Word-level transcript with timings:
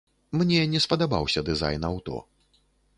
Мне 0.39 0.61
не 0.71 0.81
спадабаўся 0.87 1.47
дызайн 1.53 1.81
аўто. 1.93 2.15